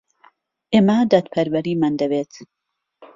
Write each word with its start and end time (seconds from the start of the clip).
ئێمە 0.73 0.97
دادپەروەریمان 1.11 1.93
دەوێت. 2.01 2.33